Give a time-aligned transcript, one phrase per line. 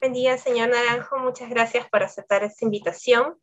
[0.00, 1.18] Buen día, señor Naranjo.
[1.18, 3.38] Muchas gracias por aceptar esta invitación.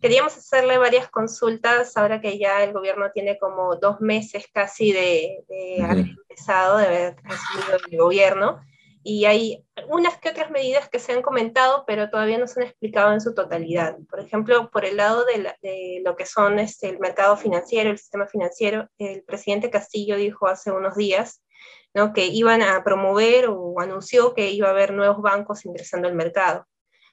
[0.00, 5.44] Queríamos hacerle varias consultas ahora que ya el gobierno tiene como dos meses casi de,
[5.82, 8.60] haber empezado, de haber asumido el gobierno,
[9.02, 12.68] y hay unas que otras medidas que se han comentado, pero todavía no se han
[12.68, 13.96] explicado en su totalidad.
[14.08, 18.28] Por ejemplo, por el lado de, lo que son este, el mercado financiero, el sistema
[18.28, 21.42] financiero, el presidente Castillo dijo hace unos días
[21.98, 22.12] ¿no?
[22.12, 26.66] que iban a promover o anunció que iba a haber nuevos bancos ingresando al mercado.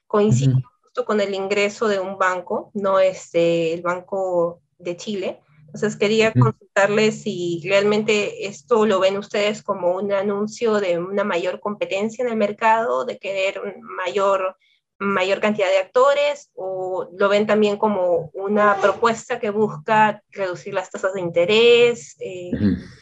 [0.06, 0.62] Coincide
[1.04, 5.40] con el ingreso de un banco, no es el Banco de Chile.
[5.66, 11.60] Entonces quería consultarles si realmente esto lo ven ustedes como un anuncio de una mayor
[11.60, 14.56] competencia en el mercado, de querer mayor,
[14.98, 20.90] mayor cantidad de actores, o lo ven también como una propuesta que busca reducir las
[20.90, 22.16] tasas de interés.
[22.20, 22.50] Eh,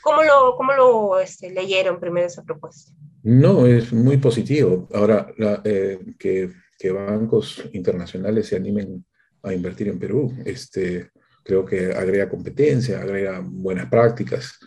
[0.02, 2.92] ¿Cómo lo, cómo lo este, leyeron primero esa propuesta?
[3.22, 4.88] No, es muy positivo.
[4.92, 5.32] Ahora,
[5.64, 9.04] eh, que que bancos internacionales se animen
[9.42, 10.34] a invertir en Perú.
[10.44, 11.10] Este,
[11.42, 14.58] creo que agrega competencia, agrega buenas prácticas,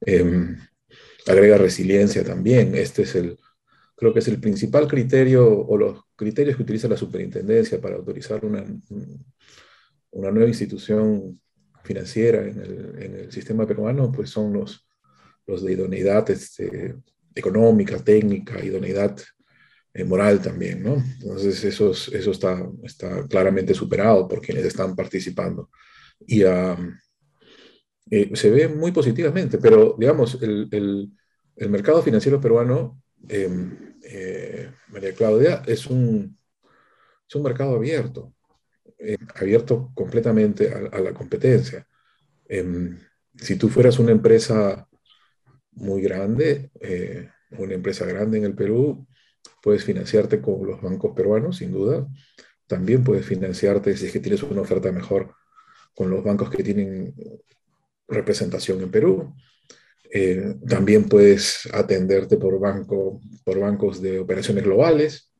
[0.00, 0.56] em,
[1.26, 2.74] agrega resiliencia también.
[2.74, 3.38] Este es el,
[3.96, 8.44] creo que es el principal criterio o los criterios que utiliza la superintendencia para autorizar
[8.44, 8.64] una,
[10.10, 11.40] una nueva institución
[11.82, 14.86] financiera en el, en el, sistema peruano, pues son los,
[15.46, 16.96] los de idoneidad este,
[17.34, 19.16] económica, técnica, idoneidad
[19.92, 20.94] eh, moral también, ¿no?
[20.94, 25.70] Entonces eso, eso está, está claramente superado por quienes están participando.
[26.26, 26.76] Y eh,
[28.34, 31.10] se ve muy positivamente, pero digamos, el, el,
[31.56, 36.38] el mercado financiero peruano, eh, María Claudia, es un,
[37.28, 38.34] es un mercado abierto,
[39.34, 41.86] abierto completamente a, a la competencia.
[42.48, 42.98] Em,
[43.36, 44.88] si tú fueras una empresa
[45.72, 46.70] muy grande,
[47.50, 49.06] una empresa grande en el Perú,
[49.64, 52.06] Puedes financiarte con los bancos peruanos, sin duda.
[52.66, 55.34] También puedes financiarte, si es que tienes una oferta mejor,
[55.94, 57.14] con los bancos que tienen
[58.06, 59.34] representación en Perú.
[60.10, 65.32] Eh, también puedes atenderte por, banco, por bancos de operaciones globales,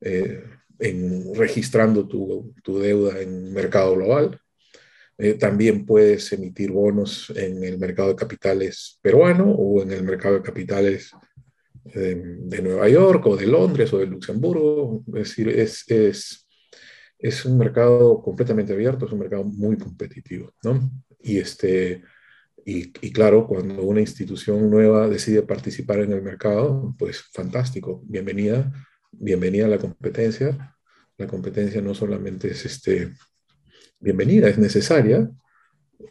[0.00, 0.42] eh,
[0.78, 4.40] en, registrando tu, tu, deuda en mercado global.
[5.18, 10.36] Eh, también puedes emitir bonos en el mercado de capitales peruano o en el mercado
[10.36, 11.10] de capitales
[11.84, 15.02] de, Nueva York o de Londres o de Luxemburgo.
[15.08, 16.46] Es decir, es, es,
[17.18, 20.52] es, un mercado completamente abierto, es un mercado muy competitivo.
[20.62, 20.90] ¿no?
[21.20, 22.02] Y, este,
[22.68, 28.70] y, y, claro, cuando una institución nueva decide participar en el mercado, pues fantástico, bienvenida,
[29.10, 30.76] bienvenida a la competencia.
[31.16, 33.14] La competencia no solamente es este,
[33.98, 35.30] bienvenida, es necesaria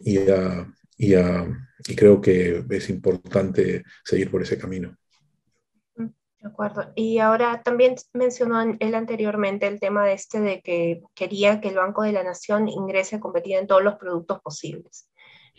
[0.01, 4.97] y, y, y creo que es importante seguir por ese camino.
[5.95, 6.91] De acuerdo.
[6.95, 11.75] Y ahora también mencionó él anteriormente el tema de este de que quería que el
[11.75, 15.07] Banco de la Nación ingrese a competir en todos los productos posibles.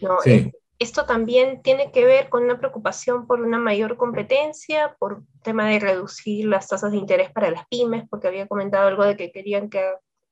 [0.00, 0.18] ¿no?
[0.24, 5.68] Eh, esto también tiene que ver con una preocupación por una mayor competencia, por tema
[5.68, 9.32] de reducir las tasas de interés para las pymes, porque había comentado algo de que
[9.32, 9.82] querían que,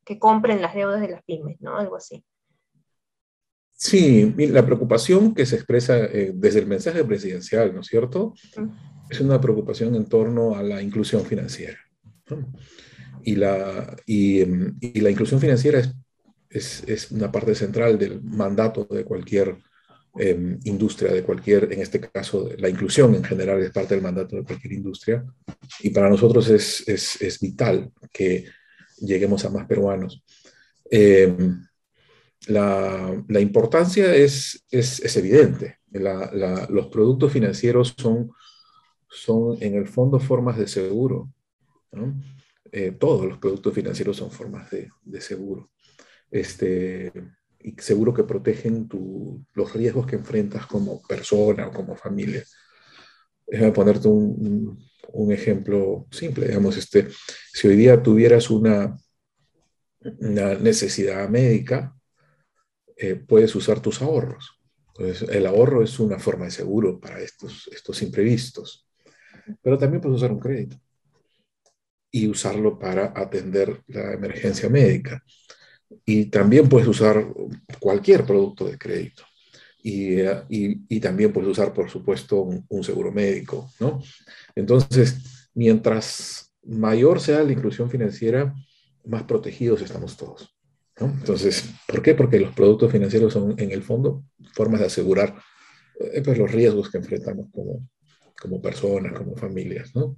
[0.05, 1.77] que compren las deudas de las pymes, ¿no?
[1.77, 2.25] Algo así.
[3.73, 8.33] Sí, la preocupación que se expresa eh, desde el mensaje presidencial, ¿no es cierto?
[9.11, 11.79] es una preocupación en torno a la inclusión financiera.
[13.23, 14.41] Y, la, y,
[14.81, 15.95] y, la inclusión financiera es,
[16.51, 19.59] es, es, una parte central del mandato de cualquier
[20.19, 24.37] em, industria, de cualquier, en este caso, la inclusión en general es parte del mandato
[24.37, 25.25] de cualquier industria.
[25.81, 28.47] Y para nosotros es, es vital que
[28.99, 30.23] lleguemos a más peruanos.
[30.91, 31.63] Em,
[32.49, 35.79] la, la, importancia es, es, evidente.
[35.91, 38.31] La, los productos financieros son
[39.09, 41.33] son en el fondo formas de seguro.
[42.71, 45.71] Eh, todos los productos financieros son formas de, seguro.
[46.31, 47.13] Este,
[47.67, 48.89] y seguro que protegen
[49.55, 52.45] los riesgos que enfrentas como persona o como familia.
[53.45, 54.79] Déjame ponerte un,
[55.33, 56.47] ejemplo simple.
[56.47, 57.09] Digamos, este,
[57.53, 58.97] si hoy día tuvieras una,
[60.01, 61.93] una necesidad médica,
[62.97, 64.61] eh, puedes usar tus ahorros.
[64.97, 68.89] Entonces, el ahorro es una forma de seguro para estos, estos imprevistos.
[69.61, 70.77] Pero también puedes usar un crédito
[72.13, 75.21] y usarlo para atender la emergencia médica.
[76.05, 77.27] Y también puedes usar
[77.81, 79.23] cualquier producto de crédito.
[79.83, 80.19] Y,
[80.49, 84.03] y, también puedes usar, por supuesto, un, seguro médico, ¿no?
[84.57, 88.53] Entonces, mientras mayor sea la inclusión financiera,
[89.05, 90.57] más protegidos estamos todos.
[90.99, 91.07] ¿no?
[91.07, 92.17] Entonces, ¿por qué?
[92.17, 94.25] Porque los productos financieros son, en el fondo,
[94.55, 95.37] formas de asegurar
[96.01, 97.89] eh, pues, los riesgos que enfrentamos como,
[98.41, 100.17] como personas, como familias, ¿no?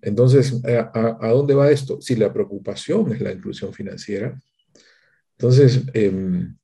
[0.00, 2.00] Entonces, ¿a, dónde va esto?
[2.00, 4.40] Si la preocupación es la inclusión financiera,
[5.38, 6.56] entonces em,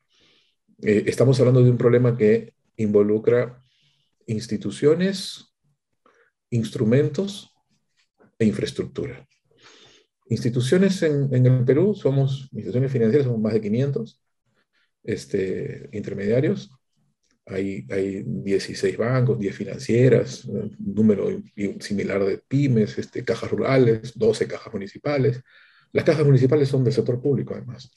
[0.82, 3.62] eh, estamos hablando de un problema que involucra
[4.26, 5.54] instituciones,
[6.50, 7.54] instrumentos
[8.36, 9.26] e infraestructura.
[10.26, 14.22] Instituciones en, el Perú, somos instituciones financieras, somos más de 500
[15.04, 16.70] este, intermediarios.
[17.46, 21.28] Hay, hay 16 bancos, 10 financieras, un número
[21.78, 25.40] similar de pymes, este, cajas rurales, 12 cajas municipales.
[25.92, 27.92] Las cajas municipales son del sector público, además.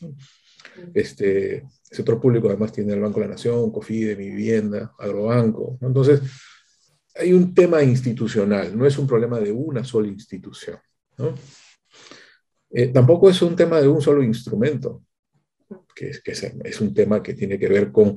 [0.93, 5.77] Este, el sector público además tiene el Banco de la Nación, COFIDE, Mi Vivienda, Agrobanco.
[5.81, 6.21] Entonces,
[7.15, 10.77] hay un tema institucional, no es un problema de una sola institución.
[12.69, 15.03] Eh, tampoco es un tema de un solo instrumento,
[15.95, 18.15] que, que es, un tema que tiene que ver con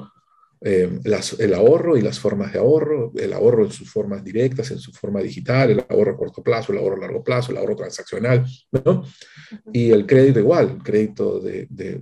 [0.62, 1.00] eh,
[1.38, 4.92] el ahorro y las formas de ahorro, el ahorro en sus formas directas, en su
[4.92, 8.44] forma digital, el ahorro a corto plazo, el ahorro a largo plazo, el ahorro transaccional,
[8.84, 9.04] ¿no?
[9.72, 11.98] Y el crédito igual, el crédito de, de,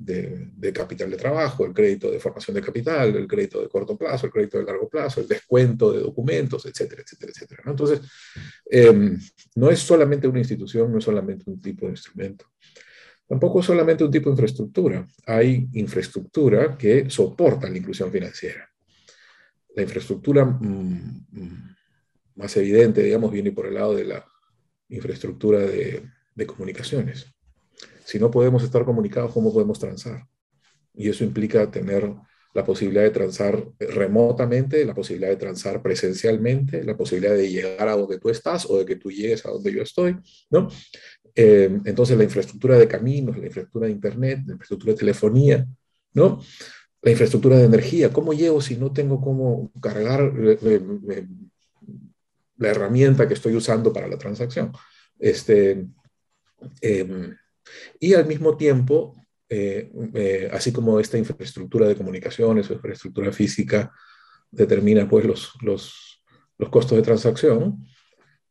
[0.57, 4.27] de, capital de trabajo, el crédito de formación de capital, el crédito de corto plazo,
[4.27, 7.63] el crédito de largo plazo, el descuento de documentos, etcétera, etcétera, etcétera.
[7.65, 7.71] ¿no?
[7.71, 8.01] Entonces,
[8.69, 9.19] em,
[9.55, 12.47] no es solamente una institución, no es solamente un tipo de instrumento.
[13.29, 15.07] Tampoco solamente un tipo de infraestructura.
[15.27, 18.69] Hay infraestructura que soporta la inclusión financiera.
[19.77, 21.77] La infraestructura mm, mm,
[22.37, 24.25] más evidente, digamos, viene por el lado de la
[24.89, 26.03] infraestructura de,
[26.35, 27.27] de comunicaciones.
[28.05, 30.27] Si no podemos estar comunicados, ¿cómo podemos transar?
[30.95, 32.11] Y eso implica tener
[32.55, 37.97] la posibilidad de transar remotamente, la posibilidad de transar presencialmente, la posibilidad de llegar a
[37.97, 40.17] donde tú estás o de que tú llegues a donde yo estoy,
[40.51, 40.69] ¿no?
[41.41, 45.69] Eh, entonces, la infraestructura de caminos, la infraestructura de Internet, la infraestructura de telefonía,
[46.15, 46.43] ¿no?
[47.01, 48.13] La infraestructura de energía.
[48.13, 51.27] ¿Cómo llego si no tengo cómo cargar eh, eh,
[52.57, 54.73] la herramienta que estoy usando para la transacción?
[55.17, 55.87] Este,
[56.81, 57.37] em,
[58.01, 59.15] y al mismo tiempo,
[60.51, 63.93] así como esta infraestructura de comunicaciones o infraestructura física
[64.51, 66.21] determina pues los, los,
[66.59, 67.87] los costos de transacción,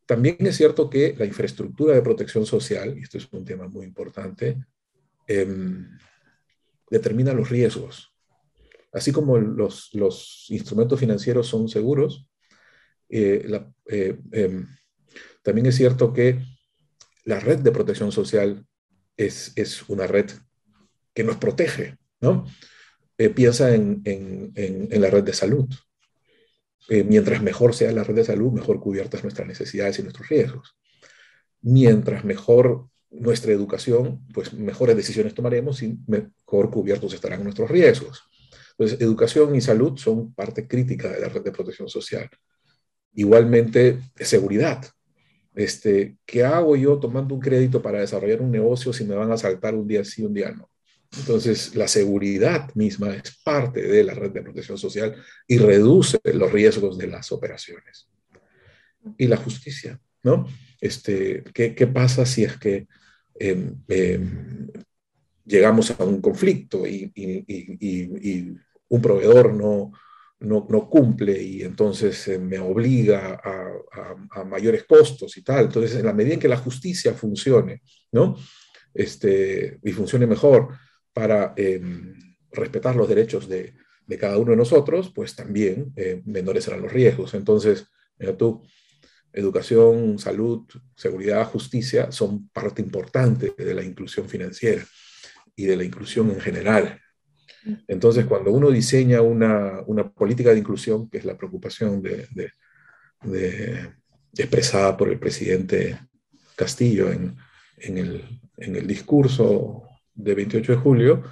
[0.07, 3.85] también es cierto que la infraestructura de protección social, y esto es un tema muy
[3.85, 4.57] importante,
[5.27, 5.85] em,
[6.89, 8.13] determina los riesgos.
[8.93, 12.25] Así como los, instrumentos financieros son seguros,
[13.09, 13.45] eh,
[13.87, 14.65] eh, em,
[15.43, 16.39] también es cierto que
[17.25, 18.65] la red de protección social
[19.17, 20.31] es, una red
[21.13, 22.45] que nos protege, ¿no?
[23.17, 25.67] Eh, piensa en, en la red de salud.
[26.89, 30.77] Eh, mientras mejor sea la red de salud, mejor cubiertas nuestras necesidades y nuestros riesgos.
[31.61, 38.23] Mientras mejor nuestra educación, pues mejores decisiones tomaremos y mejor cubiertos estarán nuestros riesgos.
[38.71, 42.29] Entonces, educación y salud son parte crítica de la red de protección social.
[43.13, 44.85] Igualmente, seguridad.
[45.55, 49.37] Este, ¿Qué hago yo tomando un crédito para desarrollar un negocio si me van a
[49.37, 50.69] saltar un día sí, un día no?
[51.15, 55.15] Entonces, la seguridad misma es parte de la red de protección social
[55.47, 58.09] y reduce los riesgos de las operaciones.
[59.17, 60.45] Y la justicia, ¿no?
[60.81, 62.87] Este, ¿qué, qué pasa si es que
[63.39, 64.67] em, em,
[65.45, 67.11] llegamos a un conflicto y,
[68.89, 69.91] un proveedor no,
[70.39, 73.71] no, cumple y entonces eh, me obliga a,
[74.31, 75.65] a, mayores costos y tal?
[75.65, 77.81] Entonces, en la medida en que la justicia funcione,
[78.11, 78.35] ¿no?
[78.93, 80.69] Este, y funcione mejor,
[81.17, 82.13] para em,
[82.51, 83.73] respetar los derechos de,
[84.19, 87.33] cada uno de nosotros, pues también eh, menores serán los riesgos.
[87.33, 87.87] Entonces,
[88.37, 88.61] tú,
[89.33, 94.85] educación, salud, seguridad, justicia son parte importante de la inclusión financiera
[95.55, 97.01] y de la inclusión en general.
[97.87, 99.83] Entonces, cuando uno diseña una,
[100.15, 102.27] política de inclusión, que es la preocupación de,
[104.37, 105.99] expresada por el presidente
[106.55, 107.35] Castillo en,
[107.97, 109.86] el, en el discurso
[110.17, 111.23] de 28 de julio,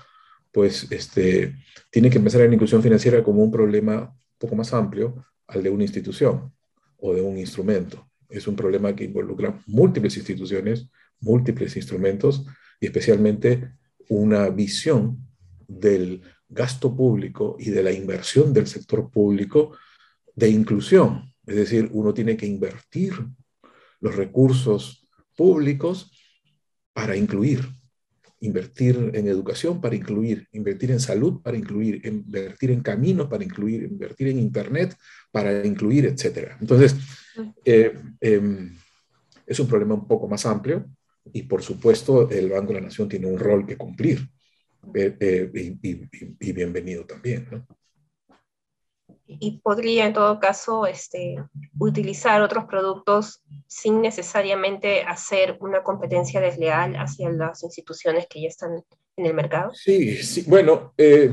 [0.52, 1.56] pues este,
[1.92, 5.70] tiene que empezar la inclusión financiera como un problema un poco más amplio al de
[5.70, 6.54] una institución
[6.98, 8.10] o de un instrumento.
[8.30, 10.88] Es un problema que involucra múltiples instituciones,
[11.20, 12.46] múltiples instrumentos
[12.80, 13.74] y especialmente
[14.10, 15.18] una visión
[15.68, 19.76] del gasto público y de la inversión del sector público
[20.36, 21.34] de inclusión.
[21.46, 23.14] Es decir, uno tiene que invertir
[24.00, 26.12] los recursos públicos
[26.94, 27.68] para incluir,
[28.40, 33.84] invertir en educación para incluir, invertir en salud para incluir, invertir en caminos para incluir,
[33.84, 34.96] invertir en Internet
[35.32, 36.52] para incluir, etc.
[36.60, 36.96] Entonces,
[37.64, 38.76] eh, em,
[39.46, 40.86] es un problema un poco más amplio
[41.34, 44.28] y por supuesto el Banco de la Nación tiene un rol que cumplir
[44.94, 45.78] eh, eh,
[46.40, 47.66] y, bienvenido también.
[49.28, 51.36] Y podría en todo caso este,
[51.80, 58.84] utilizar otros productos sin necesariamente hacer una competencia desleal hacia las instituciones que ya están
[59.18, 59.72] en el mercado?
[59.74, 60.44] Sí, sí.
[60.48, 61.32] bueno, eh,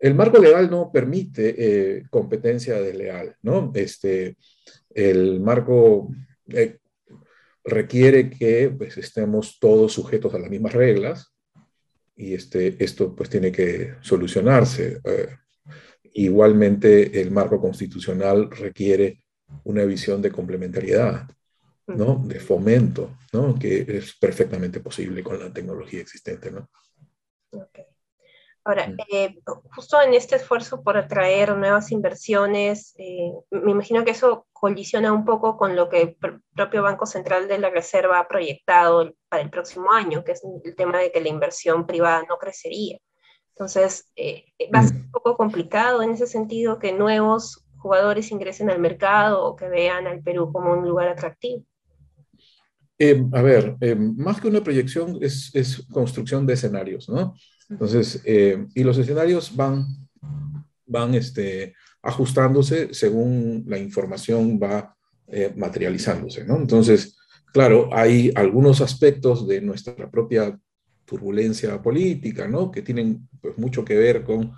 [0.00, 3.72] el marco legal no permite eh, competencia desleal, ¿no?
[3.74, 4.36] Este,
[4.90, 6.10] el marco
[6.48, 6.78] eh,
[7.64, 11.32] requiere que pues, estemos todos sujetos a las mismas reglas
[12.16, 15.00] y este, esto pues tiene que solucionarse.
[16.14, 19.22] Igualmente, el marco constitucional requiere
[19.64, 21.28] una visión de complementariedad,
[21.86, 22.22] ¿no?
[22.24, 23.58] De fomento, ¿no?
[23.58, 26.68] Que es perfectamente posible con la tecnología existente, ¿no?
[28.64, 28.96] Ahora, mm.
[29.12, 29.38] eh,
[29.74, 35.26] justo en este esfuerzo por atraer nuevas inversiones, eh, me imagino que eso colisiona un
[35.26, 36.16] poco con lo que el
[36.54, 40.74] propio Banco Central de la Reserva ha proyectado para el próximo año, que es el
[40.74, 42.98] tema de que la inversión privada no crecería.
[43.54, 44.44] Entonces, eh,
[44.74, 49.44] va a ser un poco complicado en ese sentido que nuevos jugadores ingresen al mercado
[49.44, 51.64] o que vean al Perú como un lugar atractivo.
[53.32, 53.76] a ver,
[54.16, 57.34] más que una proyección es, es construcción de escenarios, ¿no?
[57.68, 59.86] Entonces, eh, y los escenarios van,
[60.86, 64.96] van este, ajustándose según la información va
[65.26, 66.56] eh, materializándose, ¿no?
[66.56, 67.16] Entonces,
[67.52, 70.58] claro, hay algunos aspectos de nuestra propia
[71.04, 72.70] turbulencia política, ¿no?
[72.70, 74.52] Que tienen pues, mucho que ver con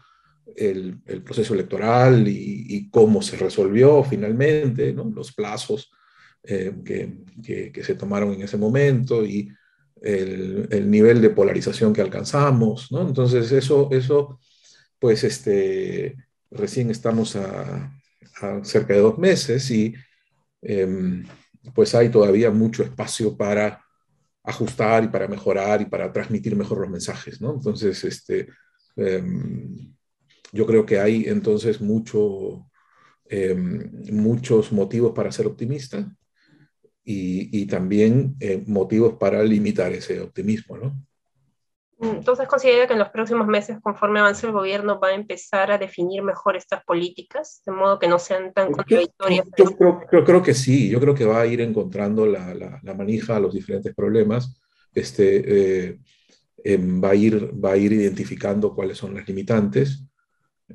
[0.57, 5.05] el, proceso electoral y, cómo se resolvió finalmente, ¿no?
[5.05, 5.91] Los plazos
[6.43, 9.51] eh, que, se tomaron en ese momento y
[10.01, 13.07] el, nivel de polarización que alcanzamos, ¿no?
[13.07, 14.39] Entonces, eso, eso
[14.99, 16.17] pues, este,
[16.51, 17.93] recién estamos a,
[18.63, 19.95] cerca de dos meses y
[20.61, 21.25] em,
[21.75, 23.86] pues hay todavía mucho espacio para
[24.47, 27.55] ajustar y para mejorar y para transmitir mejor los mensajes, ¿no?
[27.55, 28.49] Entonces, este,
[28.97, 29.93] em,
[30.53, 32.67] yo creo que hay entonces mucho,
[33.29, 36.17] em, muchos motivos para ser optimista
[37.05, 41.07] y, también eh, motivos para limitar ese optimismo, ¿no?
[41.99, 45.79] Entonces, ¿considera que en los próximos meses, conforme avance el gobierno, va a empezar a
[45.79, 49.47] definir mejor estas políticas, de modo que no sean tan contradictorias?
[49.57, 49.77] Yo,
[50.11, 53.41] creo, creo, que sí, yo creo que va a ir encontrando la, la, manija a
[53.41, 54.61] los diferentes problemas,
[54.95, 55.99] este, eh,
[56.65, 60.05] em, va, a ir, va a ir identificando cuáles son las limitantes,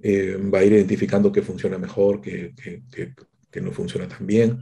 [0.02, 3.14] eh, va a ir identificando qué funciona mejor, qué, qué,
[3.52, 4.60] qué no funciona tan bien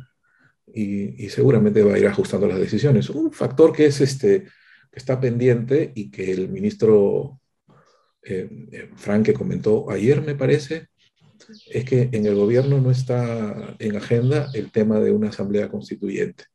[0.74, 3.10] y, seguramente va a ir ajustando las decisiones.
[3.10, 4.48] Un factor que, es este,
[4.92, 7.40] que está pendiente y que el ministro
[8.24, 10.88] eh, eh, Frank comentó ayer, me parece,
[11.72, 16.46] es que en el gobierno no está en agenda el tema de una asamblea constituyente.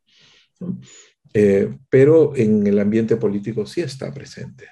[1.33, 4.69] Eh, pero en el ambiente político sí está presente.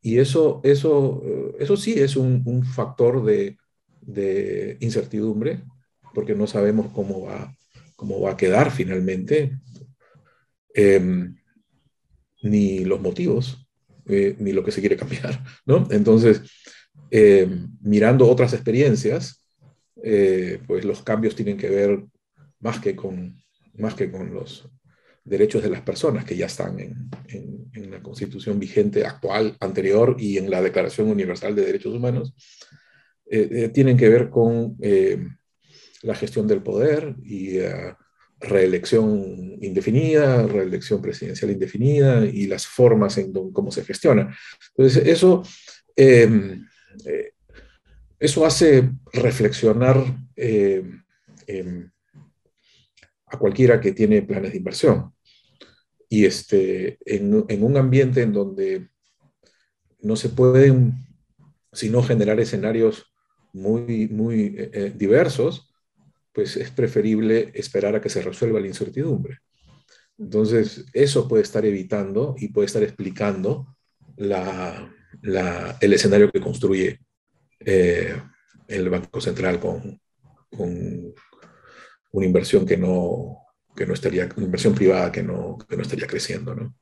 [0.00, 1.22] Y eso, eso,
[1.58, 3.56] eso sí es un, un factor de,
[4.00, 5.64] de, incertidumbre,
[6.14, 7.52] porque no sabemos cómo va
[7.98, 9.58] cómo va a quedar finalmente,
[10.72, 11.34] em,
[12.42, 13.66] ni los motivos,
[14.06, 15.86] eh, ni lo que se quiere cambiar, ¿no?
[15.90, 16.42] Entonces,
[17.10, 19.44] em, mirando otras experiencias,
[20.02, 22.04] eh, pues los cambios tienen que ver
[22.60, 23.42] más que con,
[23.74, 24.68] más que con los
[25.24, 30.38] derechos de las personas que ya están en, en, la constitución vigente actual, anterior y
[30.38, 32.34] en la Declaración Universal de Derechos Humanos,
[33.30, 34.76] eh, tienen que ver con
[36.02, 37.58] la gestión del poder y
[38.40, 44.36] reelección indefinida, reelección presidencial indefinida y las formas en cómo se gestiona.
[44.76, 45.42] Entonces, eso,
[45.96, 46.60] eh,
[47.04, 47.32] eh,
[48.18, 50.02] eso hace reflexionar
[50.36, 50.84] eh,
[51.46, 51.90] em,
[53.26, 55.12] a cualquiera que tiene planes de inversión.
[56.08, 58.88] Y este, en, en un ambiente en donde
[60.00, 60.94] no se pueden,
[61.72, 63.12] sino generar escenarios
[63.52, 65.67] muy, muy diversos,
[66.38, 69.38] pues es preferible esperar a que se resuelva la incertidumbre.
[70.16, 73.74] Entonces, eso puede estar evitando y puede estar explicando
[74.16, 77.00] el escenario que construye
[77.58, 78.22] eh,
[78.68, 80.00] el Banco Central con,
[82.12, 83.38] una inversión que no,
[83.74, 86.54] que no estaría, inversión privada que no, que no estaría creciendo.
[86.54, 86.72] ¿no?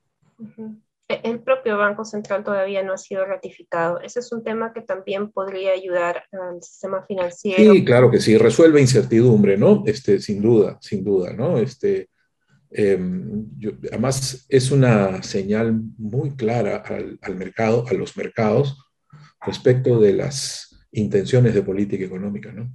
[1.07, 4.01] El propio Banco Central todavía no ha sido ratificado.
[4.01, 7.73] Ese es un tema que también podría ayudar al sistema financiero.
[7.73, 9.83] Sí, claro que sí, resuelve incertidumbre, ¿no?
[9.85, 11.57] Este, sin duda, sin duda, ¿no?
[11.57, 12.09] Este,
[12.71, 13.49] em,
[13.89, 18.77] además, es una señal muy clara al, al, mercado, a los mercados,
[19.41, 22.69] respecto de las intenciones de política económica, ¿no?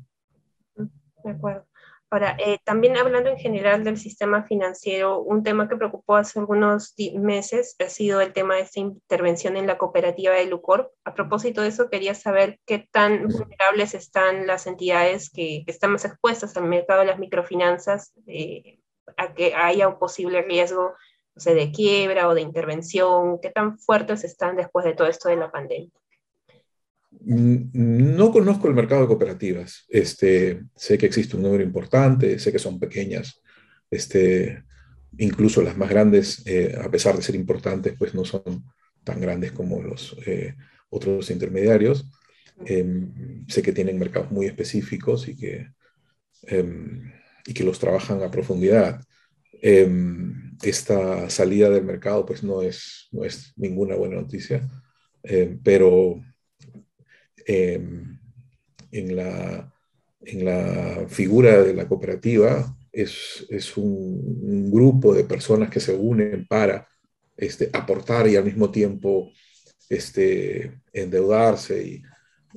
[1.24, 1.66] De acuerdo.
[2.12, 6.94] Ahora, eh, también hablando en general del sistema financiero, un tema que preocupó hace algunos
[7.14, 10.92] meses ha sido el tema de esta intervención en la cooperativa de Lucor.
[11.06, 16.04] A propósito de eso, quería saber qué tan vulnerables están las entidades que, están más
[16.04, 18.78] expuestas al mercado de las microfinanzas eh,
[19.16, 20.92] a que haya un posible riesgo
[21.34, 25.50] de quiebra o de intervención, qué tan fuertes están después de todo esto de la
[25.50, 26.01] pandemia.
[27.20, 29.84] No conozco el mercado de cooperativas.
[29.88, 33.40] Este, sé que existe un número importante, sé que son pequeñas.
[33.90, 34.64] Este,
[35.18, 38.64] incluso las más grandes, eh, a pesar de ser importantes, pues no son
[39.04, 40.54] tan grandes como los eh,
[40.90, 42.10] otros intermediarios.
[42.64, 45.68] Em, sé que tienen mercados muy específicos y que,
[46.46, 47.12] em,
[47.60, 49.04] los trabajan a profundidad.
[49.60, 54.68] Em, esta salida del mercado pues no es, no es ninguna buena noticia,
[55.62, 56.20] pero
[57.46, 58.18] Em,
[58.90, 59.72] en, la,
[60.20, 66.46] en la figura de la cooperativa es, es un, grupo de personas que se unen
[66.46, 66.86] para
[67.36, 69.30] este, aportar y al mismo tiempo
[69.88, 72.02] este, endeudarse y,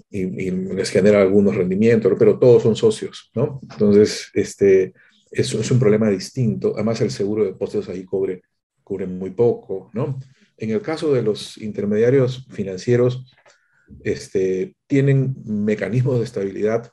[0.10, 3.60] y, les genera algunos rendimientos, pero todos son socios, ¿no?
[3.64, 4.94] Entonces, este,
[5.32, 6.74] es un problema distinto.
[6.76, 8.44] Además, el seguro de depósitos ahí cubre,
[8.84, 10.20] cubre muy poco, ¿no?
[10.58, 13.26] En el caso de los intermediarios financieros,
[14.04, 16.92] este, tienen mecanismos de estabilidad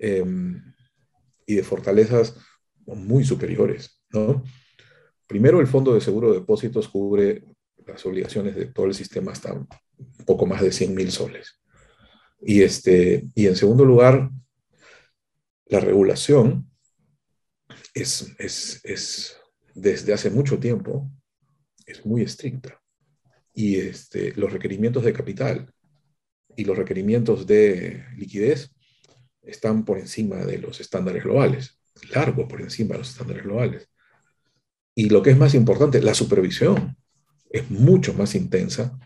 [0.00, 0.62] em,
[1.46, 2.36] y de fortalezas
[2.86, 4.02] muy superiores.
[5.26, 7.44] Primero, el Fondo de Seguro de Depósitos cubre
[7.86, 9.66] las obligaciones de todo el sistema hasta un
[10.24, 11.60] poco más de 100 mil soles.
[12.40, 14.30] Y, este, y en segundo lugar,
[15.66, 16.70] la regulación
[17.94, 19.36] es, es, es,
[19.74, 21.10] desde hace mucho tiempo,
[21.86, 22.80] es muy estricta.
[23.52, 25.72] Y este, los requerimientos de capital
[26.56, 28.70] y los requerimientos de liquidez
[29.42, 31.78] están por encima de los estándares globales,
[32.12, 33.88] largo por encima de los estándares globales.
[34.94, 36.96] Y lo que es más importante, la supervisión
[37.50, 38.98] es mucho más intensa,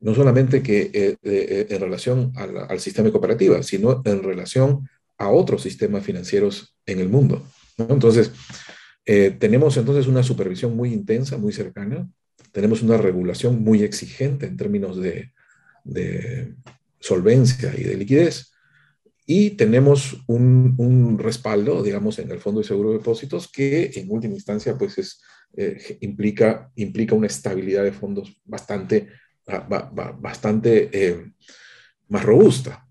[0.00, 4.88] no solamente que eh, eh, eh, en relación al, sistema de cooperativa, sino en relación
[5.16, 7.46] a otros sistemas financieros en el mundo.
[7.78, 8.30] Entonces,
[9.04, 12.08] tenemos entonces una supervisión muy intensa, muy cercana,
[12.52, 15.32] tenemos una regulación muy exigente en términos de,
[15.84, 16.54] de
[17.04, 18.52] solvencia y de liquidez.
[19.26, 24.34] Y tenemos un, respaldo, digamos, en el Fondo de Seguro de Depósitos que en última
[24.34, 25.22] instancia pues es,
[25.56, 29.08] eh, implica, implica una estabilidad de fondos bastante,
[30.18, 31.32] bastante eh,
[32.08, 32.86] más robusta.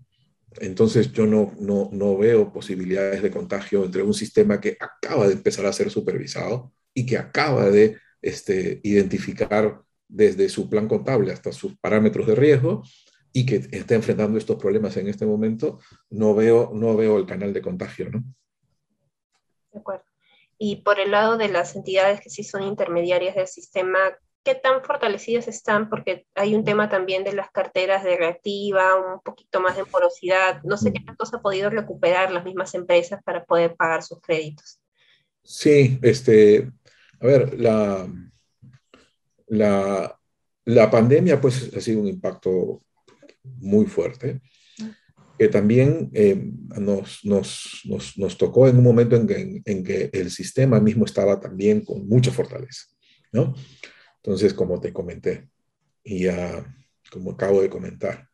[0.60, 5.34] Entonces yo no, no, no, veo posibilidades de contagio entre un sistema que acaba de
[5.34, 11.52] empezar a ser supervisado y que acaba de este, identificar desde su plan contable hasta
[11.52, 12.84] sus parámetros de riesgo
[13.36, 17.52] y que está enfrentando estos problemas en este momento, no veo, no veo el canal
[17.52, 18.22] de contagio, ¿no?
[19.72, 20.04] De acuerdo.
[20.56, 23.98] Y por el lado de las entidades que sí son intermediarias del sistema,
[24.44, 25.90] ¿qué tan fortalecidas están?
[25.90, 30.62] Porque hay un tema también de las carteras de reactiva, un poquito más de porosidad.
[30.62, 31.06] No sé qué mm.
[31.06, 34.78] tanto se ha podido recuperar las mismas empresas para poder pagar sus créditos.
[35.42, 36.70] Sí, este,
[37.18, 38.06] a ver, la,
[39.48, 40.20] la,
[40.66, 42.83] la pandemia pues ha sido un impacto
[43.44, 44.40] muy fuerte,
[45.38, 50.10] que también eh, nos, nos, nos, nos, tocó en un momento en que, en, que,
[50.12, 52.86] el sistema mismo estaba también con mucha fortaleza,
[53.32, 53.54] ¿no?
[54.16, 55.48] Entonces, como te comenté,
[56.02, 56.26] y
[57.10, 58.28] como acabo de comentar,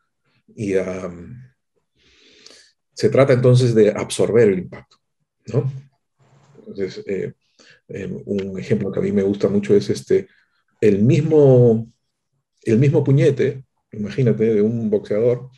[0.54, 0.74] y
[2.94, 4.98] se trata entonces de absorber el impacto,
[5.46, 5.72] ¿no?
[6.58, 7.32] Entonces, eh,
[7.88, 10.28] eh, un ejemplo que a mí me gusta mucho es este,
[10.80, 11.90] el mismo,
[12.62, 15.50] el mismo puñete, imagínate, de un boxeador,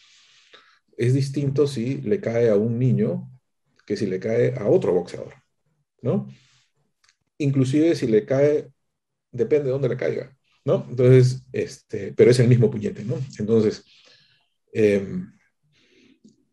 [0.96, 3.30] es distinto si le cae a un niño
[3.86, 5.34] que si le cae a otro boxeador,
[6.00, 6.28] ¿no?
[7.38, 8.70] Inclusive si le cae,
[9.30, 10.86] depende de dónde le caiga, ¿no?
[10.88, 13.16] Entonces, este, pero es el mismo puñete, ¿no?
[13.38, 13.84] Entonces,
[14.72, 15.32] em,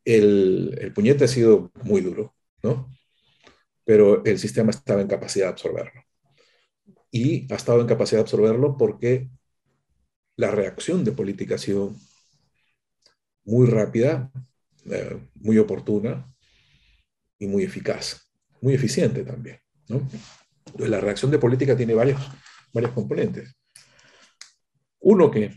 [0.05, 2.89] el, el puñete ha sido muy duro, ¿no?
[3.85, 6.03] Pero el sistema estaba en capacidad de absorberlo.
[7.11, 9.29] Y ha estado en capacidad de absorberlo porque
[10.39, 11.93] la reacción de política ha sido
[13.43, 14.31] muy rápida,
[14.89, 16.33] eh, muy oportuna
[17.37, 19.59] y muy eficaz, muy eficiente también.
[20.77, 22.21] la reacción de política tiene varios,
[22.71, 23.53] varios componentes.
[25.01, 25.51] Uno que,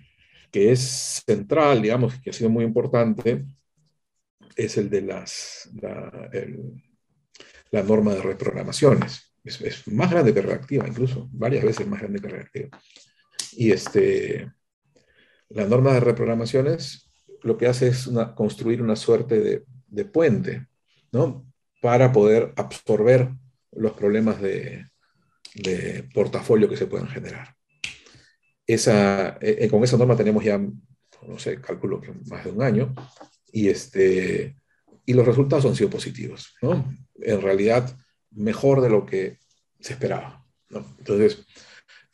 [0.51, 3.45] que es central, digamos, que ha sido muy importante,
[4.57, 6.29] es el de las, la,
[7.71, 9.33] la norma de reprogramaciones.
[9.45, 12.81] Es, es, más grande que reactiva, incluso, varias veces más grande que reactiva.
[13.53, 14.51] Y este,
[15.55, 17.11] la norma de reprogramaciones
[17.43, 20.67] lo que hace es construir una suerte de, puente,
[21.11, 21.45] ¿no?
[21.81, 23.31] para poder absorber
[23.73, 24.87] los problemas de,
[26.15, 27.55] portafolio que se puedan generar.
[28.67, 32.63] Esa, eh, eh, con esa norma tenemos ya, no sé, cálculo que más de un
[32.63, 32.95] año,
[33.53, 34.57] y, este,
[35.05, 36.91] y los resultados han sido positivos, ¿no?
[37.21, 37.95] En realidad,
[38.31, 39.39] mejor de lo que
[39.81, 40.87] se esperaba, ¿no?
[40.99, 41.45] Entonces,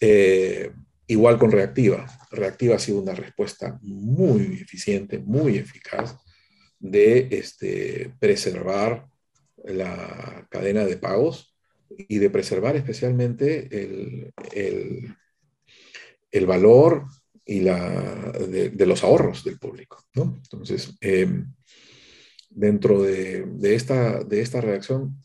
[0.00, 0.72] eh,
[1.08, 2.06] igual con reactiva.
[2.30, 6.16] Reactiva ha sido una respuesta muy eficiente, muy eficaz
[6.78, 9.08] de este, preservar
[9.64, 11.56] la cadena de pagos
[11.90, 14.32] y de preservar especialmente el,
[16.30, 17.06] el, valor
[17.44, 20.04] y la, de, los ahorros del público.
[20.14, 20.34] ¿no?
[20.36, 21.52] Entonces, em,
[22.50, 25.18] dentro de, de, esta, de esta reacción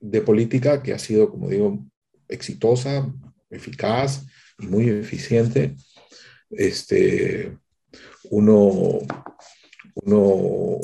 [0.00, 1.84] de política que ha sido, como digo,
[2.28, 3.12] exitosa,
[3.50, 4.24] eficaz
[4.58, 5.76] muy eficiente,
[6.50, 7.56] este,
[8.30, 8.98] uno,
[9.94, 10.80] uno,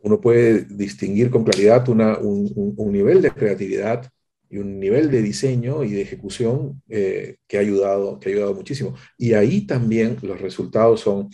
[0.00, 4.10] uno puede distinguir con claridad un, nivel de creatividad
[4.48, 8.54] y un nivel de diseño y de ejecución eh, que, ha ayudado, que ha ayudado
[8.54, 8.94] muchísimo.
[9.18, 11.30] Y ahí también los resultados son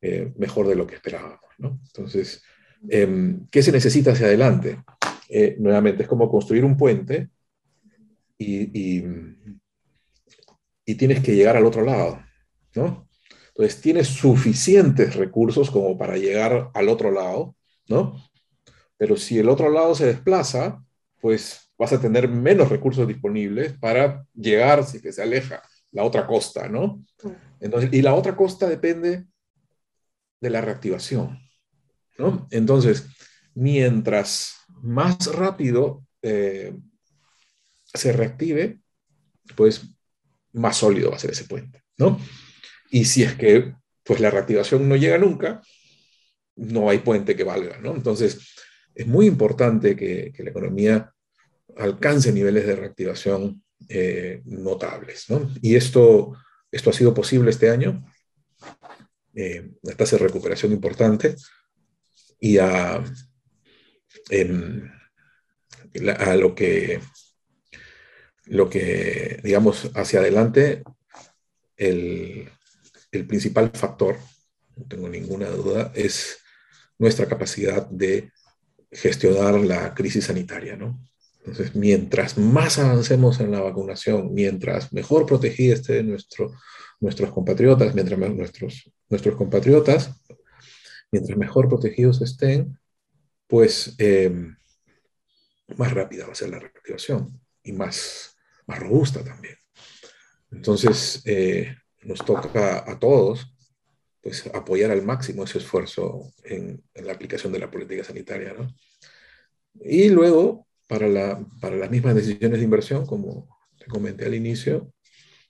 [0.00, 1.40] eh, mejor de lo que esperábamos.
[1.58, 2.42] Entonces,
[2.88, 4.78] em, ¿qué se necesita hacia adelante?
[5.28, 7.28] Eh, nuevamente, es como construir un puente
[8.38, 9.04] y, y,
[10.94, 12.22] tienes que llegar al otro lado.
[12.74, 13.08] ¿no?
[13.48, 17.56] Entonces, tienes suficientes recursos como para llegar al otro lado,
[17.88, 18.22] ¿no?
[18.96, 20.82] Pero si el otro lado se desplaza,
[21.20, 26.26] pues vas a tener menos recursos disponibles para llegar, si que se aleja, la otra
[26.26, 27.04] costa, ¿no?
[27.60, 29.26] Entonces, y la otra costa depende
[30.40, 31.38] de la reactivación,
[32.16, 32.46] ¿no?
[32.50, 33.08] Entonces,
[33.54, 36.76] mientras más rápido eh,
[37.84, 38.80] se reactive,
[39.56, 39.97] pues
[40.58, 42.20] más sólido va a ser ese puente, ¿no?
[42.90, 45.60] Y si es que pues la reactivación no llega nunca,
[46.56, 47.94] no hay puente que valga, ¿no?
[47.94, 48.54] Entonces,
[48.94, 51.12] es muy importante que, la economía
[51.76, 55.50] alcance niveles de reactivación eh, notables, ¿no?
[55.62, 56.32] Y esto,
[56.72, 58.04] esto ha sido posible este año,
[59.34, 61.36] eh, una tasa recuperación importante,
[62.40, 63.04] y a,
[64.30, 64.90] em,
[66.18, 67.00] a lo que,
[68.48, 70.82] lo que, digamos, hacia adelante,
[71.76, 72.48] el,
[73.12, 74.16] el principal factor,
[74.76, 76.38] no tengo ninguna duda, es
[76.98, 78.30] nuestra capacidad de
[78.90, 80.98] gestionar la crisis sanitaria, ¿no?
[81.38, 86.52] Entonces, mientras más avancemos en la vacunación, mientras mejor protegida esté nuestro,
[87.00, 90.12] nuestros compatriotas, mientras nuestros, nuestros compatriotas,
[91.10, 92.78] mientras mejor protegidos estén,
[93.46, 94.30] pues eh,
[95.76, 98.36] más rápida va a ser la reactivación y más,
[98.68, 99.56] más robusta también.
[100.52, 103.52] Entonces, eh, nos toca a todos
[104.22, 108.54] pues, apoyar al máximo ese esfuerzo en, la aplicación de la política sanitaria.
[108.56, 108.72] ¿no?
[109.80, 114.92] Y luego, para, la, para las mismas decisiones de inversión, como te comenté al inicio,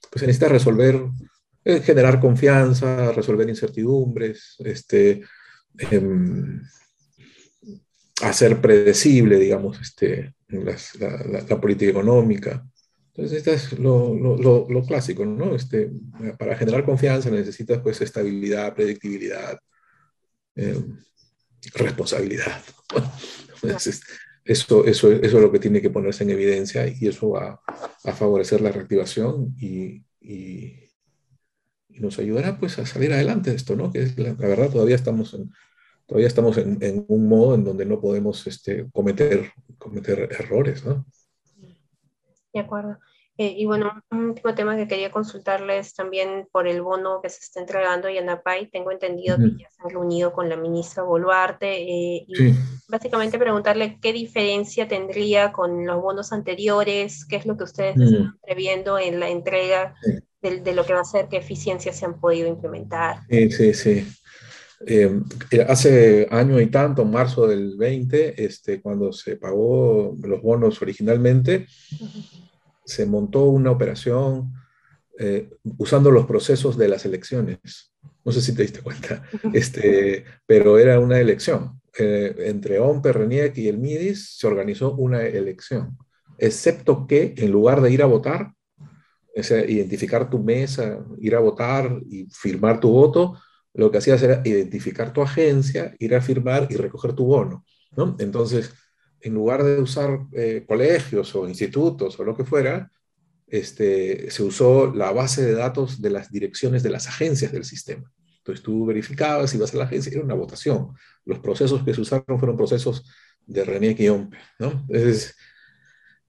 [0.09, 1.01] pues se necesita resolver,
[1.65, 5.21] eh, generar confianza, resolver incertidumbres, este,
[5.91, 6.61] em,
[8.21, 12.65] hacer predecible, digamos, este, la, política económica.
[13.19, 15.53] Entonces, esto es lo, lo, lo, clásico, ¿no?
[15.53, 15.91] Este,
[16.37, 19.59] para generar confianza necesitas, pues, estabilidad, predictibilidad,
[20.55, 20.81] eh,
[21.73, 22.61] responsabilidad.
[24.45, 27.61] Eso, eso, eso es lo que tiene que ponerse en evidencia y eso va
[28.05, 30.89] a favorecer la reactivación y, y,
[31.99, 33.91] nos ayudará, pues, a salir adelante de esto, ¿no?
[33.91, 35.51] Que es la, verdad, todavía estamos en,
[36.05, 41.05] todavía estamos en, un modo en donde no podemos este, cometer, cometer errores, ¿no?
[42.53, 42.97] De acuerdo.
[43.41, 47.39] Eh, y bueno, un último tema que quería consultarles también por el bono que se
[47.39, 48.69] está entregando en APAI.
[48.69, 52.53] Tengo entendido que ya se han reunido con la ministra Boluarte eh, y
[52.89, 58.37] básicamente preguntarle qué diferencia tendría con los bonos anteriores, qué es lo que ustedes están
[58.45, 59.95] previendo en la entrega
[60.41, 63.21] de, de, lo que va a ser, qué eficiencias se han podido implementar.
[63.29, 64.07] Sí, sí, sí.
[64.85, 65.09] Eh,
[65.65, 71.67] hace año y tanto, marzo del 20, este, cuando se pagó los bonos originalmente,
[72.89, 74.53] se montó una operación
[75.19, 77.93] eh, usando los procesos de las elecciones.
[78.25, 79.23] No sé si te diste cuenta,
[79.53, 81.79] este, pero era una elección.
[81.97, 85.97] Eh, entre OMPE, RENIEC y el MIDIS se organizó una elección,
[86.37, 88.53] excepto que en lugar de ir a votar,
[89.35, 93.39] identificar tu mesa, ir a votar y firmar tu voto,
[93.73, 97.65] lo que hacías era identificar tu agencia, ir a firmar y recoger tu bono.
[97.95, 98.15] ¿no?
[98.19, 98.73] Entonces,
[99.21, 102.91] en lugar de usar eh, colegios o institutos o lo que fuera,
[103.47, 108.11] este, se usó la base de datos de las direcciones de las agencias del sistema.
[108.37, 110.93] Entonces tú verificabas, ibas a la agencia, era una votación.
[111.25, 113.05] Los procesos que se usaron fueron procesos
[113.45, 114.29] de René Guillaume,
[114.59, 114.85] ¿no?
[114.89, 115.35] Es,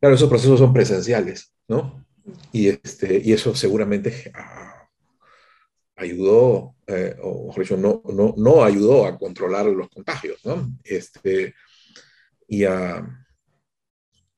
[0.00, 2.04] claro, esos procesos son presenciales, ¿no?
[2.52, 4.88] Y, este, y eso seguramente ah,
[5.96, 10.70] ayudó, eh, o mejor dicho, no, no, no, ayudó a controlar los contagios, ¿no?
[10.82, 11.54] Este,
[12.50, 12.64] y,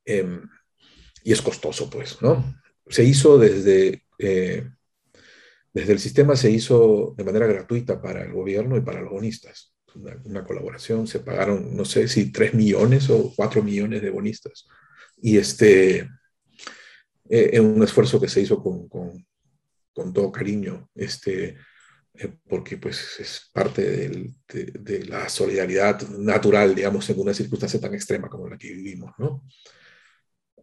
[0.05, 0.48] em,
[1.25, 2.61] y es costoso, pues, ¿no?
[2.87, 4.68] Se hizo desde, eh,
[5.72, 9.75] desde el sistema, se hizo de manera gratuita para el gobierno y para los bonistas.
[9.94, 14.66] Una, una, colaboración, se pagaron, no sé si 3 millones o 4 millones de bonistas.
[15.16, 16.01] Y este,
[17.31, 19.27] eh, es un esfuerzo que se hizo con, con,
[19.94, 21.57] con todo cariño, este,
[22.14, 27.81] eh, porque pues es parte del, de, de, la solidaridad natural, digamos, en una circunstancia
[27.81, 29.44] tan extrema como la que vivimos, ¿no?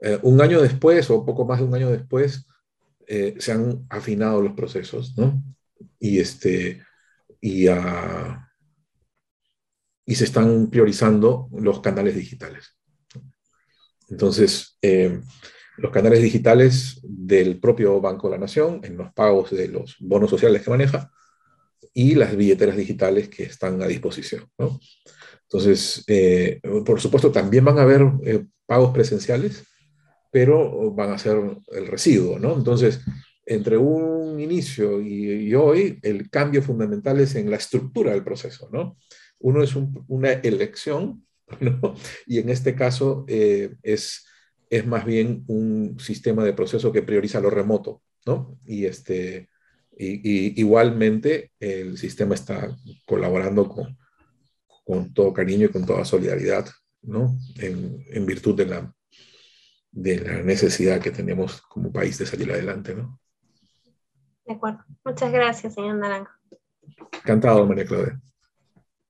[0.02, 2.48] Eh, un año después, o poco más de un año después,
[3.08, 5.42] eh, se han afinado los procesos, ¿no?
[6.00, 6.84] Y, este,
[7.42, 8.38] y, uh,
[10.06, 12.78] y se están priorizando los canales digitales.
[14.10, 15.22] Entonces, eh,
[15.78, 20.30] los canales digitales del propio Banco de la Nación en los pagos de los bonos
[20.30, 21.12] sociales que maneja
[21.93, 24.45] y las billeteras digitales que están a disposición.
[24.58, 24.80] ¿no?
[25.43, 29.63] Entonces, eh, por supuesto, también van a haber eh, pagos presenciales,
[30.32, 31.38] pero van a ser
[31.71, 32.39] el residuo.
[32.39, 32.56] ¿no?
[32.56, 33.02] Entonces,
[33.45, 38.69] entre un inicio y, hoy, el cambio fundamental es en la estructura del proceso.
[38.71, 38.97] ¿no?
[39.39, 41.25] Uno es un, una elección,
[41.60, 41.95] ¿no?
[42.28, 44.25] y en este caso eh, es
[44.69, 48.58] es más bien un sistema de proceso que prioriza lo remoto, ¿no?
[48.65, 49.49] Y, este,
[50.00, 53.98] y, y igualmente el sistema está colaborando con,
[54.86, 56.66] con, todo cariño y con toda solidaridad,
[57.02, 57.38] ¿no?
[57.58, 58.94] En, en virtud de la,
[59.92, 63.20] de la necesidad que tenemos como país de salir adelante, ¿no?
[64.46, 64.84] De acuerdo.
[65.04, 66.32] Muchas gracias, señor Naranjo.
[67.12, 68.22] Encantado, María Claudia.